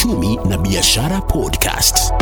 [0.00, 2.12] Uchumi na Biashara Podcast.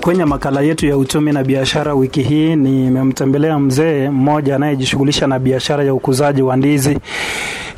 [0.00, 5.84] Kwenye makala yetu ya uchumi na biashara wiki hii nimemtembelea mzee mmoja anayejishughulisha na biashara
[5.84, 6.98] ya ukuzaji wa ndizi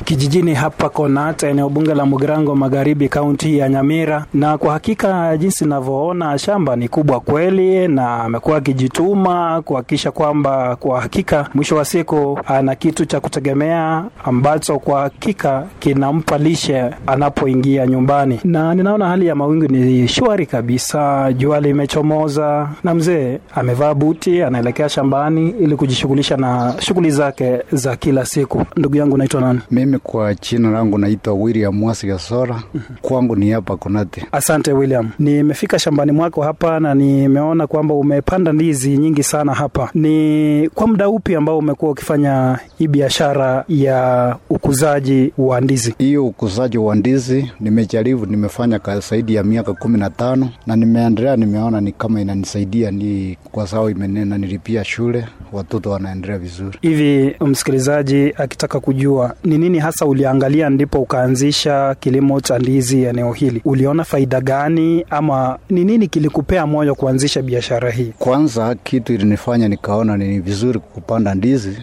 [0.05, 4.25] kijijini hapa Konata, eneo bunge la Mugirango Magharibi, kaunti ya Nyamira.
[4.33, 11.01] Na kwa hakika jinsi ninavyoona shamba ni kubwa kweli, na amekuwa akijituma kuhakikisha kwamba kwa
[11.01, 18.39] hakika mwisho wa siku ana kitu cha kutegemea ambacho kwa hakika kinampa lishe anapoingia nyumbani.
[18.43, 24.89] Na ninaona hali ya mawingu ni shwari kabisa, jua limechomoza na mzee amevaa buti, anaelekea
[24.89, 28.65] shambani ili kujishughulisha na shughuli zake za kila siku.
[28.77, 29.59] Ndugu yangu, naitwa nani?
[29.97, 32.63] Kwa jina langu naitwa William Mwasi Gasora.
[33.01, 34.25] Kwangu ni hapa Konate.
[34.31, 39.89] Asante William, nimefika shambani mwako hapa na nimeona kwamba umepanda ndizi nyingi sana hapa.
[39.93, 45.95] Ni kwa muda upi ambao umekuwa ukifanya hii biashara ya ukuzaji wa ndizi?
[45.97, 51.35] Hiyo ukuzaji wa ndizi nimejaribu, nimefanya kwa zaidi ya miaka kumi na tano na nimeendelea,
[51.35, 56.77] nimeona ni kama inanisaidia, ni kwa sababu imenena nilipia shule, watoto wanaendelea vizuri.
[56.81, 63.61] Hivi msikilizaji akitaka kujua ni nini hasa uliangalia ndipo ukaanzisha kilimo cha ndizi eneo hili,
[63.65, 68.13] uliona faida gani ama ni nini kilikupea moyo kuanzisha biashara hii?
[68.19, 71.77] Kwanza kitu ilinifanya nikaona ni vizuri kupanda ndizi.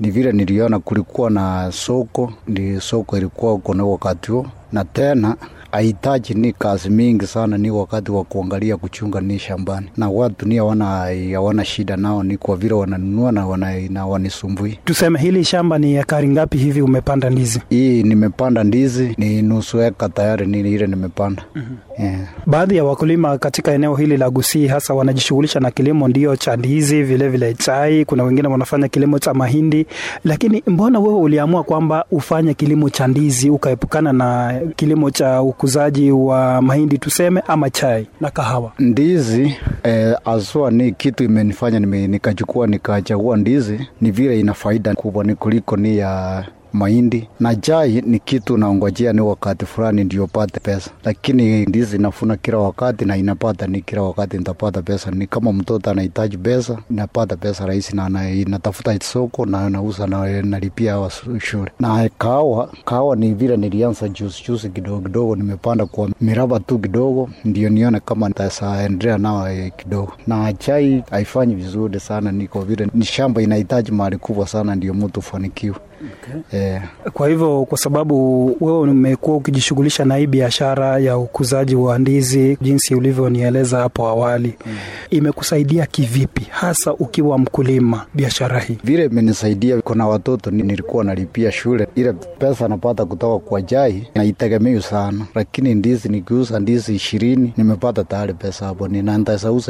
[0.00, 5.36] Ni vile niliona kulikuwa na soko, ndi soko ilikuwa uko na wakati huo, na tena
[5.74, 10.56] hahitaji ni kazi mingi sana, ni wakati wa kuangalia kuchunga ni shambani, na watu ni
[10.56, 14.78] hawana shida nao, ni kwa vile wananunua na wana, na wanisumbui.
[14.84, 17.60] Tuseme hili shamba ni ekari ngapi hivi umepanda ndizi?
[17.70, 21.76] Hii nimepanda ndizi ni nusu eka tayari, ni ile nimepanda mm-hmm.
[21.98, 22.20] Yeah.
[22.46, 27.02] Baadhi ya wakulima katika eneo hili la Gusii hasa wanajishughulisha na kilimo ndio cha ndizi,
[27.02, 28.04] vile vile chai.
[28.04, 29.86] Kuna wengine wanafanya kilimo cha mahindi,
[30.24, 36.62] lakini mbona wewe uliamua kwamba ufanye kilimo cha ndizi ukaepukana na kilimo cha ukuzaji wa
[36.62, 38.72] mahindi tuseme, ama chai na kahawa?
[38.78, 45.34] Ndizi eh, aswa ni kitu imenifanya nikachukua nikachagua ndizi, ni vile ina faida kubwa ni
[45.34, 50.90] kuliko ni ya mahindi na chai ni kitu naongojea ni wakati fulani ndio pate pesa,
[51.04, 55.10] lakini ndizi nafuna kila wakati na inapata ni kila wakati nitapata pesa.
[55.10, 60.42] Ni kama mtoto anahitaji pesa, napata pesa rahisi na na- inatafuta soko na nauza na
[60.42, 61.70] nalipia wa shule.
[61.80, 67.30] Na kahawa, kahawa ni vile nilianza juzi juzi kidogo kidogo, nimepanda kwa miraba tu kidogo,
[67.44, 70.12] ndio nione kama nitaendelea nao eh, kidogo.
[70.26, 75.20] Na chai haifanyi vizuri sana, niko vile ni shamba inahitaji mali kubwa sana, ndio mtu
[75.20, 75.76] ufanikiwe.
[76.12, 76.60] Okay.
[76.60, 76.82] Yeah.
[77.12, 82.94] Kwa hivyo, kwa sababu wewe umekuwa ukijishughulisha na hii biashara ya ukuzaji wa ndizi jinsi
[82.94, 84.76] ulivyonieleza hapo awali mm.
[85.10, 88.78] imekusaidia kivipi hasa ukiwa mkulima biashara hii?
[88.84, 95.26] vile imenisaidia, kuna watoto nilikuwa nalipia shule, ile pesa napata kutoka kwa jai naitegemei sana,
[95.34, 99.18] lakini ndizi nikiuza ndizi ishirini nimepata tayari pesa hapo, nina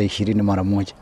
[0.04, 0.92] ishirini mara moja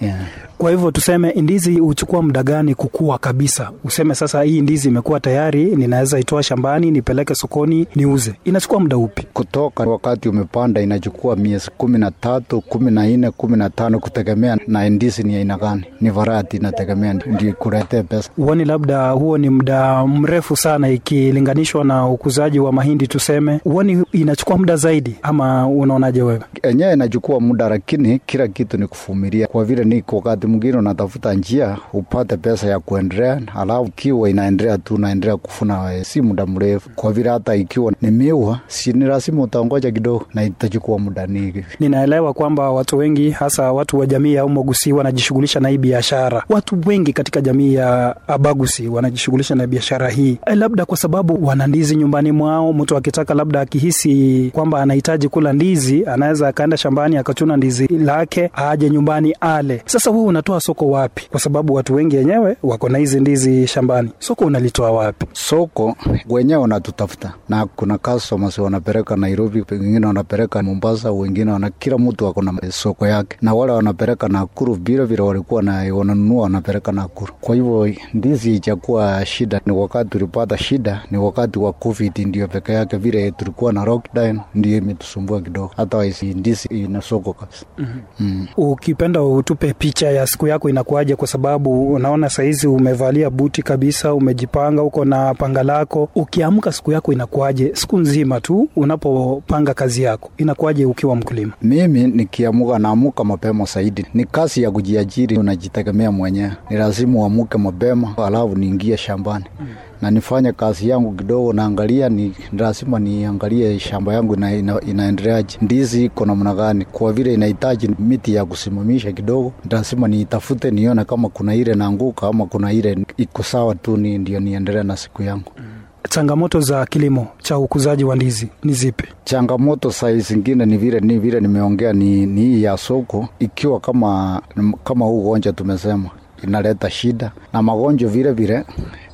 [0.00, 0.18] yeah.
[0.58, 3.70] Kwa hivyo tuseme ndizi huchukua muda gani kukua kabisa?
[3.84, 9.26] Useme sasa hii ndizi imekuwa tayari, ninaweza itoa shambani nipeleke sokoni niuze, inachukua muda upi?
[9.32, 14.58] Kutoka wakati umepanda inachukua miezi kumi na tatu kumi na nne kumi na tano kutegemea
[14.66, 18.30] na ndizi ni aina gani, ni varati inategemea, ndio kuletee pesa.
[18.36, 23.60] Huoni labda huo ni muda mrefu sana ikilinganishwa na ukuzaji wa mahindi tuseme?
[23.64, 26.40] Huoni inachukua muda zaidi, ama unaonaje wewe?
[26.62, 31.76] enyewe inachukua muda, lakini kila kitu ni kuvumilia, kwa vile ni wakati mwingine unatafuta njia
[31.92, 37.12] upate pesa ya kuendelea, alafu kiwa inaendelea tu unaendelea kufuna, eh, si muda mrefu, kwa
[37.12, 42.32] vile hata ikiwa ni miwa, si ni lazima utaongoja kidogo na itachukua muda ni Ninaelewa
[42.32, 46.42] kwamba watu wengi hasa watu wa jamii ya Umogusi wanajishughulisha na hii biashara.
[46.48, 51.66] Watu wengi katika jamii ya Abagusi wanajishughulisha na biashara hii, e, labda kwa sababu wana
[51.66, 52.72] ndizi nyumbani mwao.
[52.72, 58.90] Mtu akitaka labda akihisi kwamba anahitaji kula ndizi, anaweza akaenda shambani akachuna ndizi lake aje
[58.90, 59.82] nyumbani ale.
[59.86, 61.26] Sasa wewe unatoa soko wapi?
[61.30, 65.26] Kwa sababu watu wengi wenyewe wako na hizi ndizi shambani, soko una unalitoa wapi?
[65.32, 65.96] Soko
[66.28, 72.42] wenyewe wanatutafuta na kuna customers wanapeleka Nairobi, wengine wanapeleka Mombasa, wengine wana, kila mtu ako
[72.42, 77.32] na soko yake, na wale wanapeleka Nakuru vile vile walikuwa na wananunua wanapeleka Nakuru.
[77.40, 82.72] Kwa hivyo ndizi ichakuwa shida, ni wakati tulipata shida ni wakati wa COVID ndio peke
[82.72, 87.66] yake, vile tulikuwa na lockdown ndio imetusumbua kidogo, hata ndizi ina soko kabisa.
[87.78, 88.26] mm-hmm.
[88.28, 88.46] mm.
[88.56, 94.82] Ukipenda utupe picha ya siku yako inakuwaje, kwa sababu unaona saizi umevalia buti kabisa, umejipanga,
[94.82, 96.08] uko na panga lako.
[96.14, 101.52] Ukiamka siku yako inakuwaje, siku nzima tu unapopanga kazi yako inakuwaje ukiwa mkulima?
[101.62, 104.06] Mimi nikiamuka, naamuka mapema zaidi.
[104.14, 109.66] Ni kazi ya kujiajiri, unajitegemea mwenyewe, ni lazima uamuke mapema, alafu niingie shambani mm
[110.02, 116.04] na nifanye kazi yangu kidogo, naangalia ni lazima niangalie shamba yangu ina, ina, inaendeleaje, ndizi
[116.04, 121.54] iko namna gani, kwa vile inahitaji miti ya kusimamisha kidogo, lazima niitafute nione kama kuna
[121.54, 125.64] ile naanguka ama kuna ile iko sawa tu, ni ndio niendelee na siku yangu mm.
[126.10, 129.04] Changamoto za kilimo cha ukuzaji wa ndizi ni zipi?
[129.24, 134.42] Changamoto saa zingine ni vile ni vile nimeongea, ni, ni hii ya soko, ikiwa kama
[134.84, 136.10] kama huu ugonjwa tumesema
[136.44, 138.64] inaleta shida na magonjwa vile vile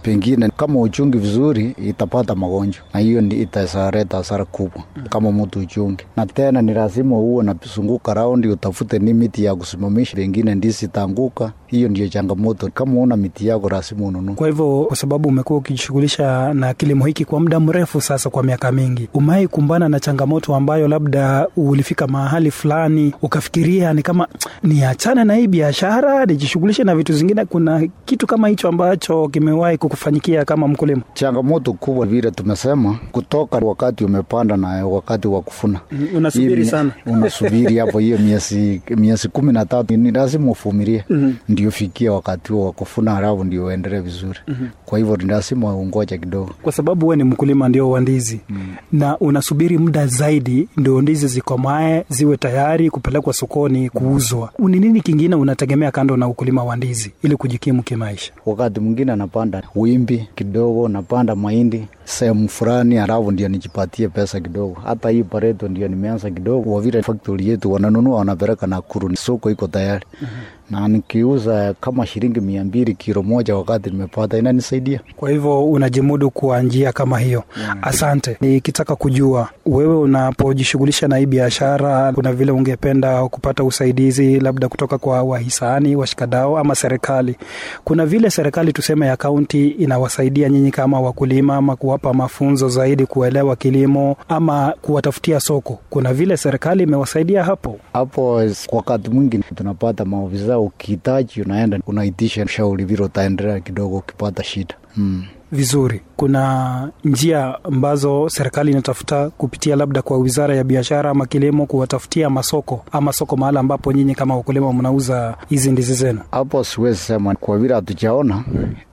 [0.04, 6.26] pengine kama uchungi vizuri itapata magonjwa na hiyo itasareta hasara kubwa kama mtu uchungi, na
[6.26, 11.52] tena ni lazima uwe napizunguka raundi utafute ni miti ya kusimamisha, pengine ndizi itaanguka.
[11.66, 14.34] Hiyo ndiyo changamoto, kama una miti yako lazima ununue.
[14.34, 18.72] Kwa hivyo, kwa sababu umekuwa ukijishughulisha na kilimo hiki kwa muda mrefu sasa, kwa miaka
[18.72, 24.28] mingi, umewahi kumbana na changamoto ambayo labda ulifika mahali fulani ukafikiria ni kama
[24.62, 27.44] niachane na hii biashara nijishughulishe na vitu zingine?
[27.44, 31.02] Kuna kitu kama hicho ambacho kimewahi kufanyikia kama mkulima?
[31.14, 35.80] Changamoto kubwa vile tumesema, kutoka wakati umepanda na wakati wa kufuna,
[36.16, 41.52] unasubiri sana, unasubiri hapo hiyo miezi miezi kumi na tatu ni lazima uvumilie mm -hmm.
[41.52, 44.83] ndio fikia wakati huo wa kufuna, halafu ndio uendelee vizuri mm -hmm.
[44.94, 49.18] Kwa hivyo lazima ungoja kidogo, kwa sababu wewe ni mkulima ndio wa ndizi mm na
[49.18, 54.50] unasubiri muda zaidi ndio ndizi zikomae ziwe tayari kupelekwa sokoni kuuzwa.
[54.58, 58.32] Ni nini kingine unategemea kando na ukulima wa ndizi ili kujikimu kimaisha?
[58.46, 64.76] Wakati mwingine anapanda wimbi kidogo, napanda mahindi sehemu fulani, halafu ndio nijipatie pesa kidogo.
[64.84, 69.66] Hata hii pareto ndio nimeanza kidogo, kwa vile factory yetu wananunua wanapeleka Nakuru, soko iko
[69.66, 70.63] tayari mm -hmm.
[70.70, 75.00] Na nikiuza kama shilingi mia mbili kilo moja wakati nimepata inanisaidia.
[75.16, 77.76] Kwa hivyo unajimudu kwa njia kama hiyo yeah.
[77.82, 78.36] Asante.
[78.40, 85.22] Nikitaka kujua wewe unapojishughulisha na hii biashara, kuna vile ungependa kupata usaidizi labda kutoka kwa
[85.22, 87.36] wahisani, washikadao ama serikali?
[87.84, 93.56] Kuna vile serikali tuseme ya kaunti inawasaidia nyinyi kama wakulima ama kuwapa mafunzo zaidi kuelewa
[93.56, 95.78] kilimo ama kuwatafutia soko?
[95.90, 97.78] Kuna vile serikali imewasaidia hapo?
[97.92, 105.24] Hapo wakati mwingi tunapata maofisa, ukihitaji unaenda unaitisha shauri vile utaendelea kidogo ukipata shida hmm.
[105.52, 106.00] Vizuri.
[106.16, 112.84] Kuna njia ambazo serikali inatafuta kupitia labda kwa wizara ya biashara ama kilimo kuwatafutia masoko
[112.92, 116.20] ama soko mahala ambapo nyinyi kama wakulima mnauza hizi ndizi zenu?
[116.30, 118.44] Hapo siwezi sema kwa vile hatujaona,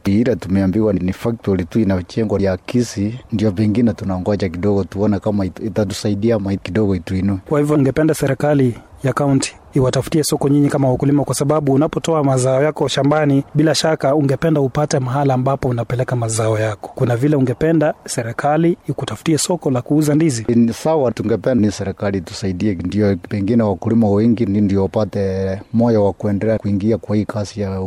[0.06, 6.36] ile tumeambiwa ni factory tu inajengwa ya Kisii, ndio pengine tunangoja kidogo tuone kama itatusaidia
[6.36, 7.38] ama kidogo ituinue.
[7.50, 12.64] Kwa hivyo ningependa serikali ya kaunti iwatafutie soko nyinyi kama wakulima, kwa sababu unapotoa mazao
[12.64, 16.92] yako shambani, bila shaka ungependa upate mahala ambapo unapeleka mazao yako.
[16.96, 20.46] Kuna vile ungependa serikali ikutafutie soko la kuuza ndizi.
[20.56, 26.58] Ni sawa, tungependa ni serikali tusaidie, ndio pengine wakulima wengi ndio wapate moyo wa kuendelea
[26.58, 27.82] kuingia kwa hii kazi ya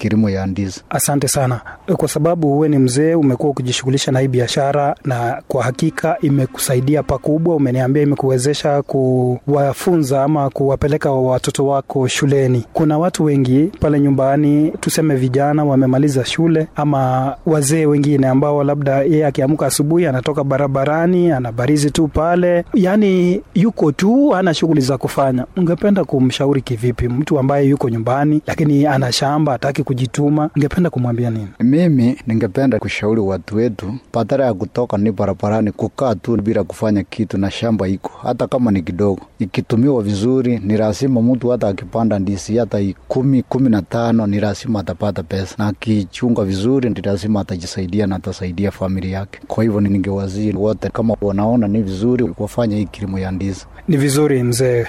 [0.00, 0.82] kilimo ya ndizi.
[0.90, 1.60] Asante sana,
[1.96, 7.56] kwa sababu wewe ni mzee, umekuwa ukijishughulisha na hii biashara, na kwa hakika imekusaidia pakubwa.
[7.56, 12.64] Umeniambia imekuwezesha kuwafunza ama kuwapeleka watoto wako shuleni.
[12.72, 19.26] Kuna watu wengi pale nyumbani, tuseme vijana wamemaliza shule, ama wazee wengine ambao labda yeye
[19.26, 25.46] akiamka asubuhi anatoka barabarani, anabarizi tu pale, yaani yuko tu, ana shughuli za kufanya.
[25.56, 31.48] Ungependa kumshauri kivipi mtu ambaye yuko nyumbani lakini ana shamba hataki kujituma, ningependa kumwambia nini?
[31.60, 37.38] Mimi ningependa kushauri watu wetu, badala ya kutoka ni barabarani, kukaa tu bila kufanya kitu,
[37.38, 42.56] na shamba iko hata kama ni kidogo, ikitumiwa vizuri, ni lazima mtu hata akipanda ndizi
[42.56, 42.78] hata
[43.08, 48.16] kumi kumi na tano ni lazima atapata pesa, na akichunga vizuri, ni lazima atajisaidia na
[48.16, 49.40] atasaidia familia yake.
[49.46, 53.66] Kwa hivyo ningewazii wote, kama wanaona ni vizuri, wafanya hii kilimo ya ndizi.
[53.88, 54.86] Ni vizuri mzee,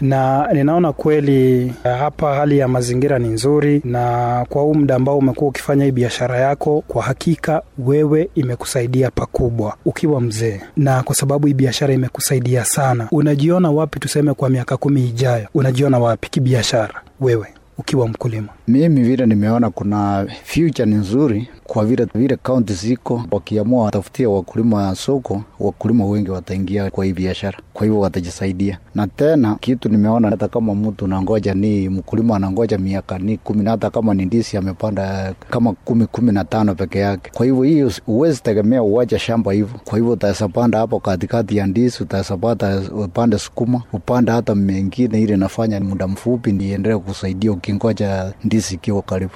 [0.00, 5.48] na ninaona kweli hapa hali ya mazingira ni nzuri, na kwa huu muda ambao umekuwa
[5.50, 11.54] ukifanya hii biashara yako, kwa hakika wewe imekusaidia pakubwa ukiwa mzee, na kwa sababu hii
[11.54, 13.98] biashara imekusaidia sana, unajiona wapi?
[14.00, 17.46] Tuseme kwa miaka kumi ijayo, unajiona wapi kibiashara wewe
[17.78, 18.48] ukiwa mkulima?
[18.68, 24.94] Mimi vile nimeona kuna future ni nzuri, kwa vile vile kaunti ziko, wakiamua watafutia wakulima
[24.94, 28.78] soko, wakulima wengi wataingia kwa hii biashara, kwa hivyo watajisaidia.
[28.94, 33.70] Na tena kitu nimeona, hata kama mtu nangoja ni mkulima anangoja miaka ni kumi, na
[33.70, 37.30] hata kama ni ndizi amepanda kama kumi kumi na tano peke yake.
[37.34, 39.80] Kwa hivyo hii huwezi tegemea uwacha shamba hivyo.
[39.84, 45.20] Kwa hivyo utaweza panda hapo katikati ya ndizi, utaweza pata upande sukuma, upande hata mengine,
[45.22, 49.32] ile nafanya muda mfupi ndiendelee kusaidia ukingoja ndizi ikiwa karibu.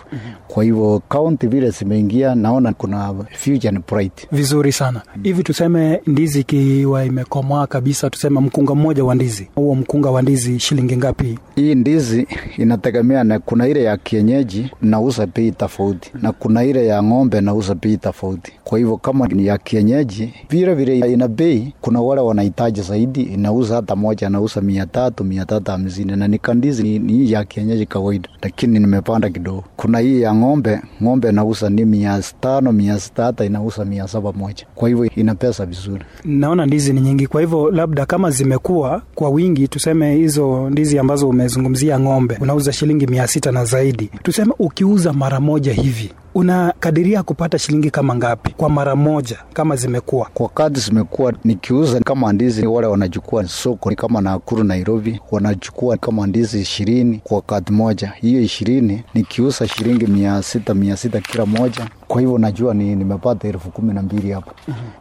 [0.48, 4.26] Kwa hivyo kaunti vile zimeingia, naona kuna future bright.
[4.32, 5.02] Vizuri sana.
[5.22, 10.58] Hivi tuseme ndizi ikiwa imekomaa kabisa, tuseme mkunga mmoja wa ndizi, huo mkunga wa ndizi
[10.60, 11.38] shilingi ngapi?
[11.54, 12.26] Hii ndizi
[12.58, 17.74] inategemea na kuna ile ya kienyeji nauza bei tofauti na kuna ile ya ng'ombe nauza
[17.74, 18.52] bei tofauti.
[18.64, 23.74] Kwa hivyo kama ni ya kienyeji vile vile ina bei, kuna wale wanahitaji zaidi, inauza
[23.76, 28.28] hata moja anauza mia tatu mia tatu hamsini na nikandizi ni, ni ya kienyeji kawaida,
[28.42, 29.64] lakini nimepanda kidogo.
[29.76, 34.32] Kuna hii ya ng'ombe, ng'ombe nauza ni mia tano mia sita hata inauza mia saba
[34.32, 34.66] moja.
[34.74, 36.04] Kwa hivyo ina pesa vizuri.
[36.24, 41.28] Naona ndizi ni nyingi, kwa hivyo labda kama zimekuwa kwa wingi, tuseme hizo ndizi ambazo
[41.28, 47.58] umezungumzia ng'ombe unauza shilingi mia sita na zaidi, tuseme ukiuza mara moja hivi unakadiria kupata
[47.58, 50.28] shilingi kama ngapi kwa mara moja kama zimekuwa?
[50.34, 56.60] Kwa kati zimekuwa nikiuza kama ndizi, wale wanachukua soko kama Nakuru, Nairobi, wanachukua kama ndizi
[56.60, 58.12] ishirini kwa kati moja.
[58.20, 63.48] Hiyo ishirini nikiuza shilingi mia sita mia sita kila moja kwa hivyo najua ni nimepata
[63.48, 64.50] elfu kumi na mbili hapo.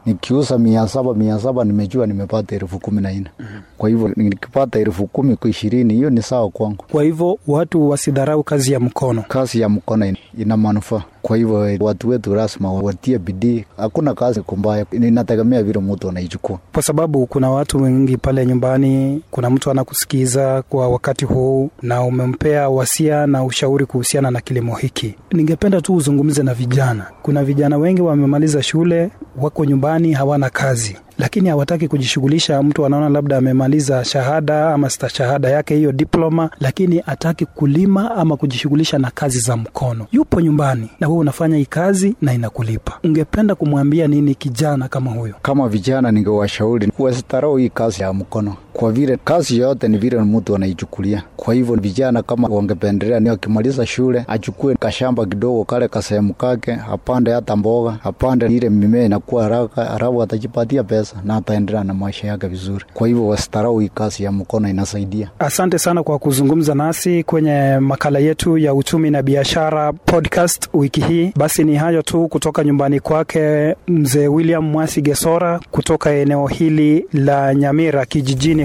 [0.06, 3.30] Nikiuza mia saba mia saba nimejua nimepata elfu kumi na nne
[3.78, 6.86] Kwa hivyo nikipata elfu kumi kwa ishirini hiyo ni sawa kwangu.
[6.92, 9.22] Kwa hivyo watu wasidharau kazi ya mkono.
[9.28, 11.04] Kazi ya mkono ina manufaa.
[11.26, 13.66] Kwa hivyo watu wetu rasma watie bidii.
[13.78, 16.60] Hakuna kazi kumbaya, inategemea vile mtu anaichukua.
[16.74, 22.70] kwa sababu kuna watu wengi pale nyumbani, kuna mtu anakusikiza kwa wakati huu na umempea
[22.70, 25.16] wasia na ushauri kuhusiana na kilimo hiki.
[25.32, 27.06] Ningependa tu uzungumze na vijana.
[27.22, 29.10] Kuna vijana wengi wamemaliza shule,
[29.42, 32.64] wako nyumbani, hawana kazi lakini hawataki kujishughulisha.
[32.64, 38.98] Mtu anaona labda amemaliza shahada ama stashahada yake hiyo diploma, lakini hataki kulima ama kujishughulisha
[39.00, 40.08] na kazi za mkono.
[40.12, 43.00] Yupo nyumbani na wewe unafanya hii kazi na inakulipa.
[43.04, 45.36] Ungependa kumwambia nini kijana kama huyo?
[45.42, 50.56] Kama vijana, ningewashauri wasitarau hii kazi ya mkono, kwa vile kazi yote ni vile mtu
[50.56, 51.24] anaichukulia.
[51.38, 57.32] Kwa hivyo vijana kama wangependelea, ni akimaliza shule achukue kashamba kidogo kale kasehemu kake, apande
[57.32, 62.48] hata mboga, apande ile mimea inakuwa haraka, alafu atajipatia pesa na ataendelea na maisha yake
[62.48, 62.86] vizuri.
[62.94, 65.30] Kwa hivyo wasitarau hii kazi ya mkono, inasaidia.
[65.40, 71.32] Asante sana kwa kuzungumza nasi kwenye makala yetu ya uchumi na biashara podcast wiki hii.
[71.36, 77.54] Basi ni hayo tu kutoka nyumbani kwake mzee William Mwasi Gesora kutoka eneo hili la
[77.56, 78.65] Nyamira kijijini